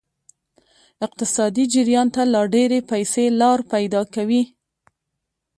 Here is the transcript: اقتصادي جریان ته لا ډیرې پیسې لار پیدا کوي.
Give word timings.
اقتصادي 1.07 1.65
جریان 1.73 2.07
ته 2.15 2.21
لا 2.33 2.41
ډیرې 2.53 2.79
پیسې 2.91 3.23
لار 3.39 3.59
پیدا 3.73 4.01
کوي. 4.15 4.41